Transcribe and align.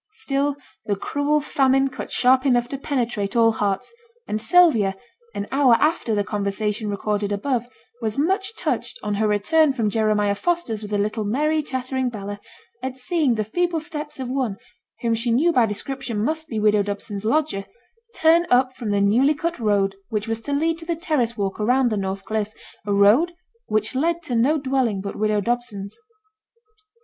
Still 0.13 0.57
the 0.83 0.95
cruel 0.95 1.39
famine 1.41 1.87
cut 1.89 2.09
sharp 2.11 2.43
enough 2.43 2.67
to 2.69 2.77
penetrate 2.79 3.35
all 3.35 3.51
hearts; 3.51 3.93
and 4.27 4.41
Sylvia, 4.41 4.95
an 5.35 5.47
hour 5.51 5.75
after 5.75 6.15
the 6.15 6.23
conversation 6.23 6.89
recorded 6.89 7.31
above, 7.31 7.67
was 8.01 8.17
much 8.17 8.55
touched, 8.55 8.97
on 9.03 9.13
her 9.13 9.27
return 9.27 9.73
from 9.73 9.91
Jeremiah 9.91 10.33
Foster's 10.33 10.81
with 10.81 10.89
the 10.89 10.97
little 10.97 11.23
merry, 11.23 11.61
chattering 11.61 12.09
Bella, 12.09 12.39
at 12.81 12.97
seeing 12.97 13.35
the 13.35 13.43
feeble 13.43 13.79
steps 13.79 14.19
of 14.19 14.27
one, 14.27 14.55
whom 15.01 15.13
she 15.13 15.29
knew 15.29 15.53
by 15.53 15.67
description 15.67 16.25
must 16.25 16.47
be 16.47 16.59
widow 16.59 16.81
Dobson's 16.81 17.23
lodger, 17.23 17.65
turn 18.15 18.47
up 18.49 18.75
from 18.75 18.89
the 18.89 19.01
newly 19.01 19.35
cut 19.35 19.59
road 19.59 19.95
which 20.09 20.27
was 20.27 20.41
to 20.41 20.51
lead 20.51 20.79
to 20.79 20.85
the 20.87 20.95
terrace 20.95 21.37
walk 21.37 21.59
around 21.59 21.91
the 21.91 21.95
North 21.97 22.23
Cliff, 22.25 22.51
a 22.87 22.91
road 22.91 23.33
which 23.67 23.93
led 23.93 24.23
to 24.23 24.33
no 24.33 24.57
dwelling 24.57 24.99
but 24.99 25.15
widow 25.15 25.41
Dobson's. 25.41 25.95